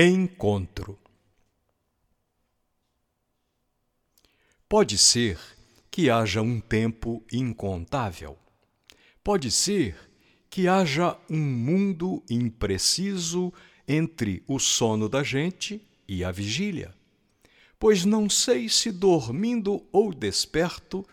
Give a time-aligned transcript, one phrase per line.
[0.00, 0.96] Encontro.
[4.68, 5.36] Pode ser
[5.90, 8.38] que haja um tempo incontável.
[9.24, 9.98] Pode ser
[10.48, 13.52] que haja um mundo impreciso
[13.88, 16.94] entre o sono da gente e a vigília.
[17.76, 21.04] Pois não sei se dormindo ou desperto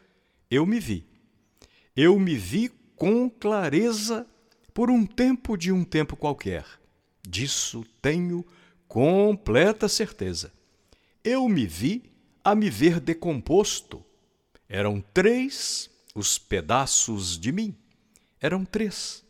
[0.48, 1.04] eu me vi.
[1.96, 4.28] Eu me vi com clareza
[4.76, 6.68] por um tempo de um tempo qualquer.
[7.28, 8.46] Disso tenho
[8.88, 10.52] completa certeza.
[11.24, 12.04] Eu me vi
[12.43, 14.06] a me ver decomposto.
[14.70, 17.76] Eram três os pedaços de mim.
[18.40, 19.24] Eram três,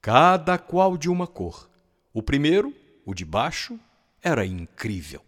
[0.00, 1.68] cada qual de uma cor.
[2.12, 3.78] O primeiro, o de baixo,
[4.22, 5.22] era incrível.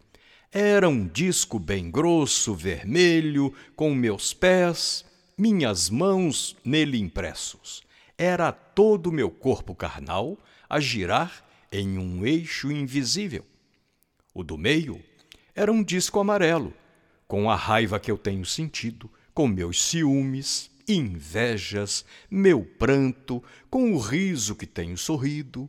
[0.51, 5.05] Era um disco bem grosso, vermelho, com meus pés,
[5.37, 7.83] minhas mãos nele impressos.
[8.17, 13.45] Era todo o meu corpo carnal a girar em um eixo invisível.
[14.38, 15.02] O do meio
[15.53, 16.72] era um disco amarelo,
[17.27, 23.98] com a raiva que eu tenho sentido, com meus ciúmes, invejas, meu pranto, com o
[23.98, 25.69] riso que tenho sorrido.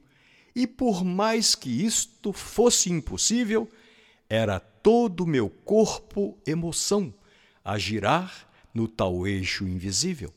[0.56, 3.68] E por mais que isto fosse impossível,
[4.30, 7.12] era todo o meu corpo emoção
[7.66, 10.32] a girar no tal eixo invisível.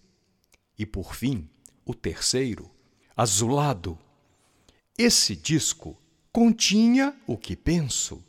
[0.78, 1.50] E por fim,
[1.84, 2.70] o terceiro,
[3.14, 3.98] azulado.
[4.96, 5.98] Esse disco
[6.32, 8.24] continha o que penso,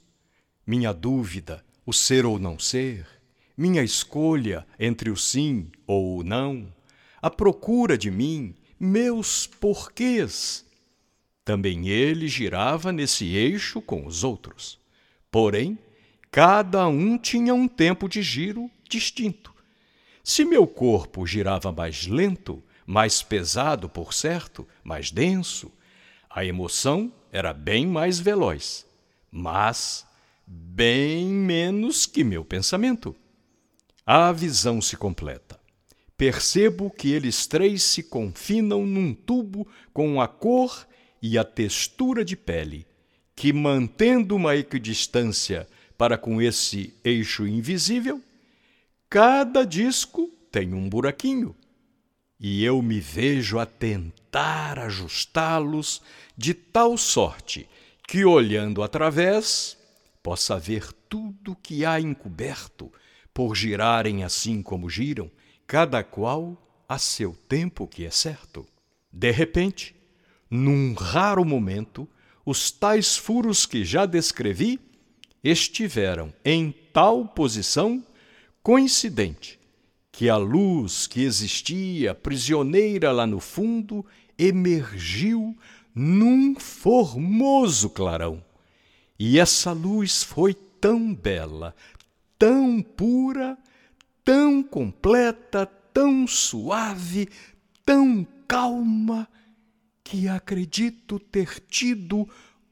[0.68, 3.08] minha dúvida, o ser ou não ser,
[3.56, 6.68] minha escolha entre o sim ou o não,
[7.22, 10.66] a procura de mim, meus porquês.
[11.46, 14.78] Também ele girava nesse eixo com os outros.
[15.32, 15.80] Porém,
[16.30, 19.54] cada um tinha um tempo de giro distinto.
[20.22, 25.72] Se meu corpo girava mais lento, mais pesado, por certo, mais denso,
[26.30, 28.86] a emoção era bem mais veloz,
[29.32, 30.06] mas
[30.46, 33.16] bem menos que meu pensamento.
[34.06, 35.60] A visão se completa.
[36.16, 40.88] Percebo que eles três se confinam num tubo com a cor
[41.20, 42.86] e a textura de pele,
[43.36, 45.68] que, mantendo uma equidistância
[45.98, 48.22] para com esse eixo invisível,
[49.10, 51.56] cada disco tem um buraquinho
[52.46, 56.02] e eu me vejo a tentar ajustá-los
[56.36, 57.70] de tal sorte
[58.06, 59.78] que, olhando através,
[60.22, 62.92] possa ver tudo que há encoberto,
[63.34, 65.32] por girarem assim como giram,
[65.66, 68.68] cada qual a seu tempo que é certo.
[69.10, 69.96] De repente,
[70.50, 72.06] num raro momento,
[72.46, 74.82] os tais furos que já descrevi
[75.42, 78.06] estiveram em tal posição
[78.62, 79.63] coincidente
[80.14, 84.06] que a luz que existia prisioneira lá no fundo
[84.38, 85.58] emergiu
[85.94, 88.46] num formoso clarão.
[89.18, 91.76] E essa luz foi tão bela,
[92.38, 93.58] tão pura,
[94.24, 97.28] tão completa, tão suave,
[97.84, 99.28] tão calma,
[100.04, 102.30] que acredito ter tido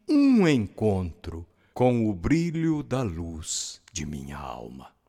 [0.08, 5.01] um encontro com o brilho da luz de minha alma.